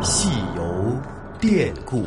[0.00, 0.62] 戏游
[1.40, 2.06] 典故。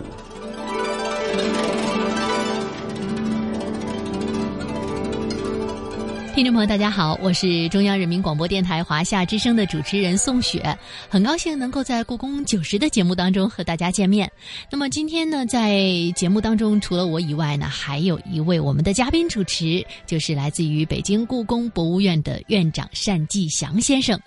[6.41, 10.75] 听众朋友，大家好，我是中央人民广播电台华夏之声的主持人宋雪，
[11.07, 14.27] 很高兴能够在故宫九十的节目当中和大家见面。
[14.71, 15.85] 那么今天呢，在
[16.15, 24.19] 节目当中，除了我以外呢，还有一位我们的嘉宾主持，就是来自于北京故宫博物院的院长单霁翔先生。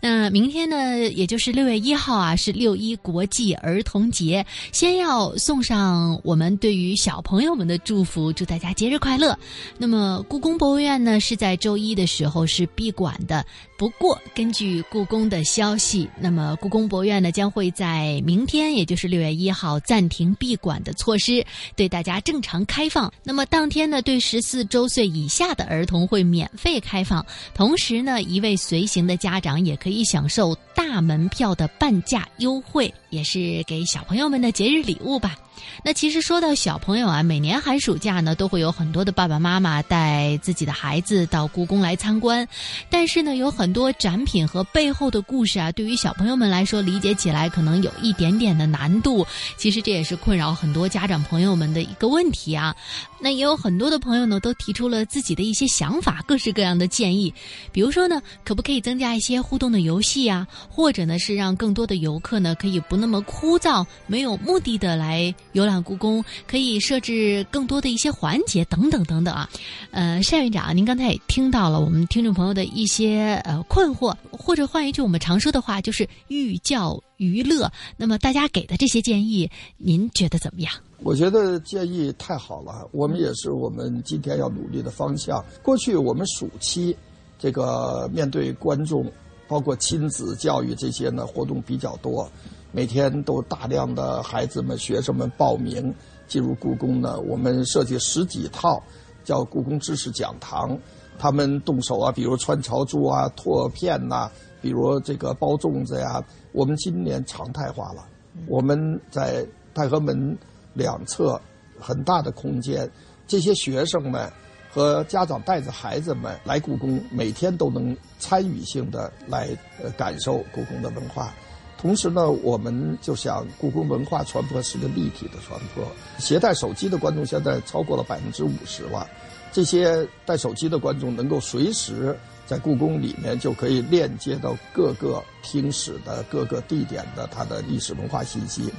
[0.00, 9.38] 那明天呢，也就是六月一号啊，是六一国际儿童节，先要送上我们对于小朋友们的祝福，祝大家节日快乐。
[9.78, 13.44] 那么故宫博物院呢，是在在周一的时候是闭馆的。
[13.76, 21.44] 不过，根据故宫的消息，那么故宫博物院呢将会在明天，也就是六月一号暂停闭馆的措施，
[21.76, 23.12] 对大家正常开放。
[23.22, 35.36] 那么当天呢，对十四周岁以下的儿童会免费开放，同时呢，一位随行的家长也可以享受大门票的半价优惠，也是给小朋友们的节日礼物吧。
[35.84, 42.46] 那其实说到小朋友啊，每年寒暑假呢，都会有很多的爸爸妈妈带自己的孩子到故宫来参观，
[42.90, 49.26] 但是呢，有很多展品和背后的故事啊，对于小朋友们来说理解起来可能有一点点的难度。
[49.56, 52.76] 其实这也是困扰很多家长朋友们的一个问题啊。
[53.18, 57.32] 那也有很多的朋友呢，都提出了自己的一些想法，各式各样的建议。
[57.72, 60.46] 比如说呢，可不可以增加一些互动的游戏啊？
[60.68, 69.48] 或者呢，是让更多的游客呢，可以不那么枯燥、没有目的的来游览故宫，可以设置更多的一些环节等等等等啊。
[69.92, 77.70] 呃，单院长，您刚才也听到了我们听众朋友的一些呃困惑，或者换一句我们常说的话，就是寓教于乐。
[77.96, 80.72] 那么大家给的这些建议，您觉得怎么样？
[81.02, 85.42] 我觉得建议太好了，我们也是我们今天要努力的方向。
[85.62, 86.94] 过去我们暑期，
[87.38, 89.10] 这个面对观众，
[89.48, 92.30] 包括亲子教育这些呢活动比较多，
[92.72, 95.92] 每天都大量的孩子们、学生们报名
[96.28, 97.18] 进入故宫呢。
[97.20, 98.80] 我们设计十几套
[99.24, 100.78] 叫故宫知识讲堂，
[101.18, 104.30] 他们动手啊，比如穿朝珠啊、拓片呐，
[104.60, 108.04] 比如这个包粽子呀，我们今年常态化了。
[108.46, 110.36] 我们在太和门。
[110.74, 111.38] 两侧
[111.78, 112.90] 很大的空间，
[113.26, 114.26] 这些学生们
[114.70, 119.50] 和家长带着孩子们来故宫，每天都能参与性的来
[119.82, 121.30] 呃感受故宫的文化。
[121.76, 125.84] 同时呢，我们就想故宫文化传播是个立体的传播。
[126.18, 129.06] 携带手机的观众现在超过了百分之五十了，
[129.52, 138.72] 这些带手机的观众能够随时在故宫里面就可以链接到各个听史的各个地点的它的历史文化信息。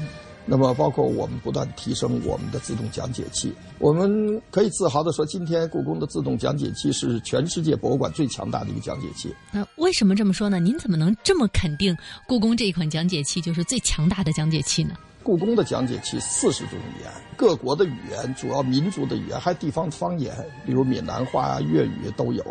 [0.46, 9.34] 那么，包括我们不断提升我们的自动讲解器，我们可以自豪地说，今天故宫的自动讲解器是全世界博物馆最强大的一个讲解器。
[9.54, 10.60] 那为什么这么说呢？
[10.60, 11.96] 您怎么能这么肯定
[12.28, 14.96] 故宫这一款讲解器就是最强大的讲解器呢？
[15.24, 20.36] 故宫的讲解器四十种语言，各国的语言，主要民族的语言，还地方方言，
[20.66, 22.44] 比如闽南话、粤语都有。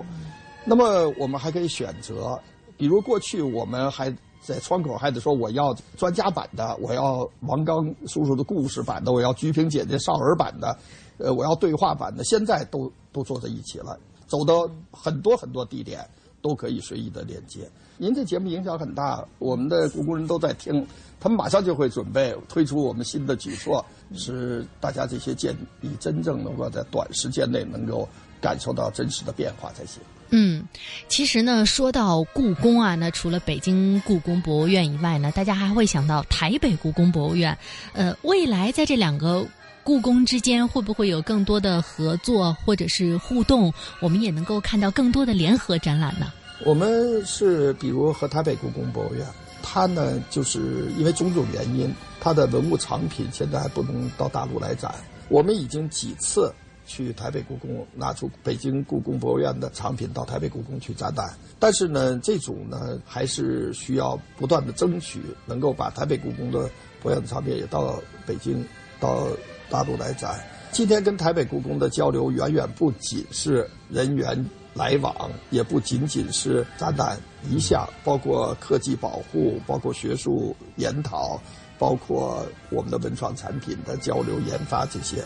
[0.65, 2.41] 那么我们还可以选择，
[2.77, 4.13] 比如过去我们还。
[4.45, 7.77] 在窗口还得说我要专家版的，我要王刚
[8.09, 10.77] 叔叔的故事版的，我要菊萍姐姐少儿版的，
[11.19, 13.97] 呃，我要对话版的，现在都都坐在一起了，
[14.27, 16.05] 走到很多很多地点
[16.43, 17.61] 都可以随意的连接。
[17.97, 20.85] 您这节目影响很大，我们的故宫人都在听，
[21.21, 28.09] 他们马上就会准备推出我们新的举措，使大家这些建议真正能够在短时间内能够
[28.41, 30.03] 感受到真实的变化才行。
[30.35, 30.67] 嗯，
[31.09, 37.57] 其实呢，说到故宫啊，那除了北京故宫博物院以外呢，大家还会想到台北故宫博物院。
[37.93, 39.47] 呃，未来在这两个
[39.85, 43.73] 故宫之间，会不会有更多的合作或者是互动？
[44.01, 46.33] 我们也能够看到更多的联合展览呢？
[46.65, 49.27] 我们是比如和台北故宫博物院，
[49.63, 54.95] 它呢，就是因为种种原因，它的文物藏品现在还不能到大陆来展。
[55.29, 56.53] 我们已经几次。
[56.85, 66.69] 去台北故宫拿出北京故宫博物院的藏品到台北故宫去展览，但是呢，这种呢还是需要不断的争取，能够把台北故宫的
[67.01, 68.67] 博物院的藏品也到北京、
[68.99, 69.29] 到
[69.73, 70.39] 大陆来展。
[70.71, 77.19] 今天跟台北故宫的交流远远不仅是人员来往，也不仅仅是展览
[77.51, 81.41] 一项，包括科技保护、包括学术研讨、
[81.79, 85.25] 包括我们的文创产品的交流研发这些。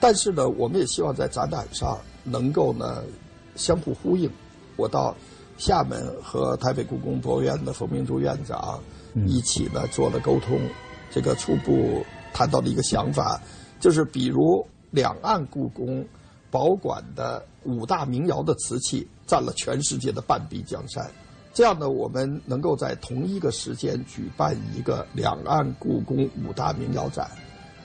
[0.00, 3.02] 但是呢，我们也希望在展览上能够呢
[3.54, 4.30] 相互呼应。
[4.76, 5.14] 我到
[5.56, 8.82] 厦门和台北故宫博物院的冯明珠院长
[9.26, 10.58] 一起呢做了沟通，
[11.10, 12.04] 这个初步
[12.34, 13.40] 谈到的一个想法，
[13.80, 16.04] 就是比如两岸故宫
[16.50, 21.10] 保管的五大名窑的瓷器占了全世界的半壁江山，
[21.52, 27.28] 这样呢，我们能够在同一个时间举办一个两岸故宫五大名窑展，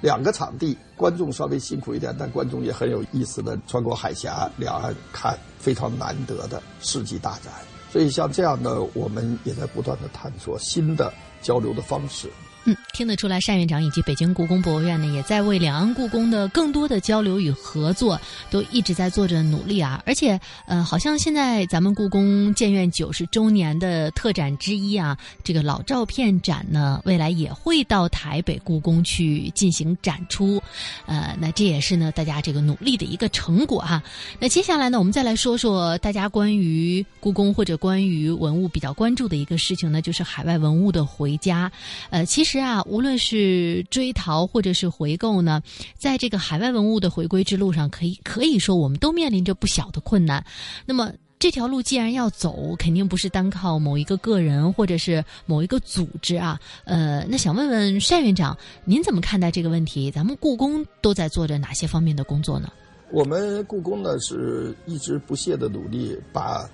[0.01, 7.51] 两个场地，观众稍微辛苦一点，但观众也很有意思的穿过海峡两岸看非常难得的世纪大展。
[7.91, 11.11] 所以像这样的，我们也在不断的探索新的
[11.41, 12.29] 交流的方式。
[12.65, 18.19] 嗯，听得出来，单院长以及北京故宫博物院呢，也在为两岸故宫的更多的交流与合作，
[18.51, 20.03] 都一直在做着努力啊。
[20.05, 30.61] 而且，呃，好像现在咱们故宫建院九十周年的特展之一啊，这个老照片展呢，未来也会到台北故宫去进行展出。
[31.07, 34.03] 呃，那这也是呢，大家这个努力的一个成果哈。
[34.37, 41.71] 那接下来呢，我们再来说说大家关于故宫或者关于文物比较关注的一个事情呢，就是海外文物的回家。
[42.11, 42.48] 呃，其实。
[42.51, 45.61] 是啊，无论是追逃或者是回购呢，
[45.99, 50.43] 在这个海外文物的回归之路上，可以可以说我们都面临着不小的困难。
[50.83, 56.59] 那么这条路既然要走，肯定不是单靠某一个个人或者是某一个组织啊。
[56.85, 60.09] 呃，那想问问单院长，您怎么看待这个问题？
[60.09, 62.73] 咱们故宫都在做着哪些方面的工作呢？
[63.11, 66.67] 我们故宫呢是一直不懈的努力把。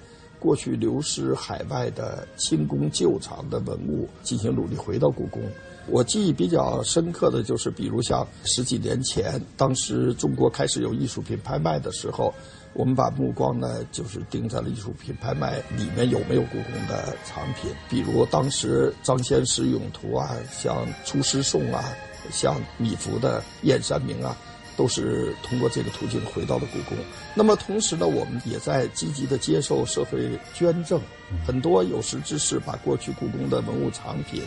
[0.45, 5.41] 过去流失海外的清宫旧藏的文物进行努力回到故宫。
[5.87, 12.31] 我记忆比较深刻的就是，比如像十几年前，当时中国开始有艺术品拍卖的时候，
[12.73, 17.71] 我们把目光呢就是盯在了艺术品拍卖里面有没有故宫的藏品。
[17.89, 21.83] 比如当时张先师咏图啊，像出师颂啊，
[22.31, 24.37] 像米芾的燕山明啊。
[24.77, 26.97] 都是通过这个途径回到了故宫。
[27.33, 30.99] 那么同时呢，我们也在积极的接受社会捐赠，
[31.45, 34.41] 很多有识之士把过去故宫的文物藏品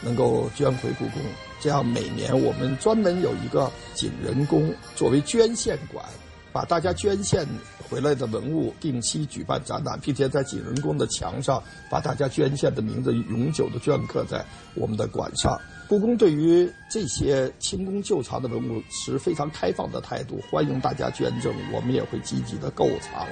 [0.00, 1.22] 能够捐回故宫。
[1.60, 6.04] 这样每年我们专门有一个景仁宫作为捐献馆，
[6.52, 7.46] 把大家捐献
[7.88, 14.44] 回来的文物定期举办展览，并且在景仁宫的墙上把大家捐献的名字永久的镌刻在
[14.74, 15.58] 我们的馆上。
[15.88, 23.26] 故宫对于这些清宫旧藏的文物持非常开放的态度，欢迎大家捐赠，我们也会积极的购藏。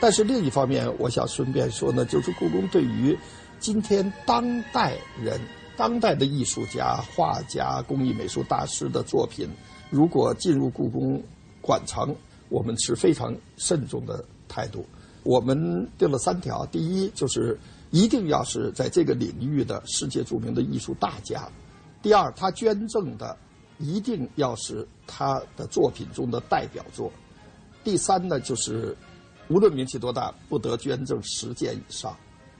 [0.00, 3.16] 但是另一方面，我想顺便说呢，就是故宫对于
[3.60, 5.40] 今天当代人、
[5.76, 9.48] 当代的艺术家、画家、工艺美术大师的作品，
[9.88, 11.22] 如果进入故宫
[11.60, 12.12] 馆藏，
[12.48, 14.84] 我们持非常慎重的态度。
[15.22, 17.58] 我们定了三条：第一，就是
[17.90, 21.48] 一定要是在这个领域的世界著名的艺术大家。
[22.02, 23.36] 第二，他捐赠的
[23.78, 27.10] 一定要是他的作品中的代表作。
[27.82, 28.94] 第三呢，就是
[29.48, 32.14] 无论名气多大，不得捐赠十件以上。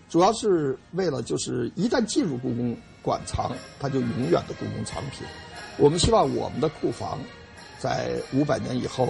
[0.09, 5.27] 主要是为了，就是一旦进入故宫馆藏，它就永远的故宫藏品。
[5.77, 7.19] 我们希望我们的库房
[7.79, 9.09] 在五百年以后、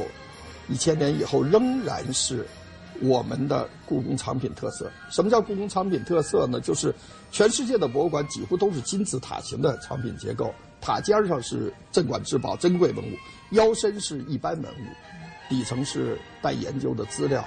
[0.69, 2.47] 一千年以后，仍然是。
[3.01, 6.61] 我们的故宫藏品特色，什么叫故宫藏品特色呢？
[6.61, 6.95] 就是
[7.33, 13.17] 全世界的博物馆几乎都是金字塔形的藏品结构，塔尖上是镇馆之宝、珍贵文物，
[13.51, 14.87] 腰身是一般文物，
[15.49, 17.45] 底层是待研究的资料。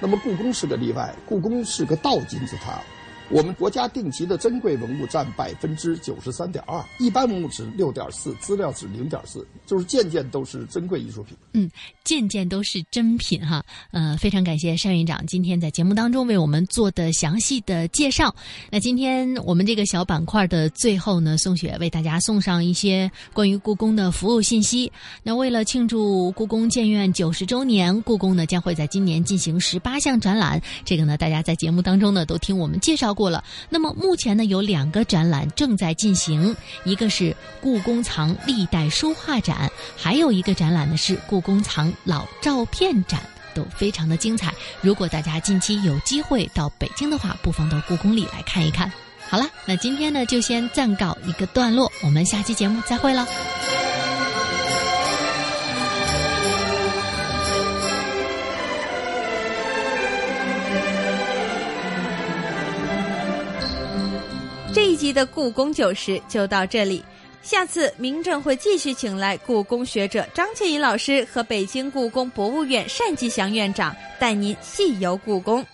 [0.00, 2.82] 那么故宫是个例外，故宫是个倒金字塔。
[3.30, 11.36] 我们国家定级的珍贵文物占百分之九十三点二，一般文物值六点四，资料值零点四，就是件件都是珍贵艺术品。
[11.52, 11.70] 嗯，
[12.04, 13.62] 件件都是珍品哈。
[13.90, 18.34] 呃，非常感谢单院长今天在节目当中为我们做的详细的介绍。
[18.70, 24.90] 那今天我们这个小板块的最后呢，宋雪为大家送上一些关于故宫的服务信息。
[25.22, 30.58] 那为了庆祝故宫建院九十周年，故宫呢将会在今年进行十八项展览。
[30.82, 33.14] 这个呢，大家在节目当中呢都听我们介绍。
[33.18, 43.20] 过了，那么目前呢有两个展览正在进行，一个是故宫藏历代书画展，还有一个展览呢是故宫藏老照片展，
[43.54, 44.54] 都非常的精彩。
[44.80, 48.92] 如果大家近期有机会到北京的话，不妨到故宫里来看一看。
[49.28, 53.26] 好了，那今天呢就先暂告一个段落，我们下期节目再会了。
[65.12, 67.04] 的故宫九十就到这里，
[67.42, 75.64] 下次明正会继续请来故宫学者张倩怡老师和北京故宫博物院单霁翔院长带您细游故宫。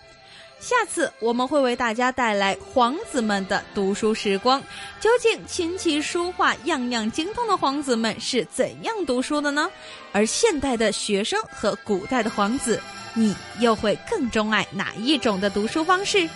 [0.61, 4.63] 下次我们会为大家带来皇子们的读书时光，
[4.99, 9.71] 究竟琴棋书画样样精通的皇子们是怎样读书的呢？
[10.13, 12.81] 而现代的学生和古代的皇子，
[13.13, 16.27] 你又会更钟爱哪一种的读书方式？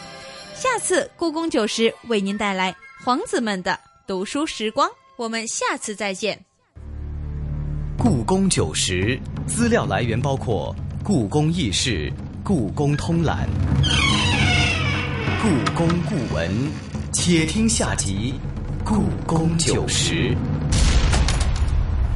[0.54, 3.78] 下次故宫九十为您带来皇子们的
[4.08, 6.36] 读书时光，我们下次再见。
[7.96, 10.74] 故宫九十资料来源包括
[11.04, 12.10] 《故宫轶事》
[12.42, 13.48] 《故宫通览》。
[15.40, 16.50] 故宫故闻，
[17.12, 18.34] 且听下集
[18.84, 20.34] 《故宫九十》。